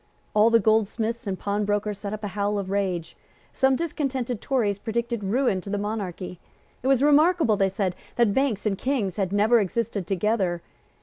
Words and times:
All 0.33 0.49
the 0.49 0.59
goldsmiths 0.59 1.27
and 1.27 1.37
pawnbrokers 1.37 1.99
set 1.99 2.11
up 2.11 2.23
a 2.23 2.29
howl 2.29 2.57
of 2.57 2.71
rage. 2.71 3.15
Some 3.53 3.75
discontented 3.75 4.41
Tories 4.41 4.79
predicted 4.79 5.23
ruin 5.23 5.61
to 5.61 5.69
the 5.69 5.77
monarchy. 5.77 6.39
It 6.81 6.87
was 6.87 7.03
remarkable, 7.03 7.55
they 7.55 7.69
said, 7.69 7.95
that 8.15 8.33
Banks 8.33 8.65
and 8.65 8.75
Kings 8.79 9.17
had 9.17 9.31
never 9.31 9.59
existed 9.59 10.07
together. 10.07 10.63